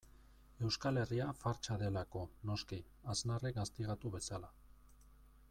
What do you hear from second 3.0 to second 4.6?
Aznarrek gaztigatu bezala.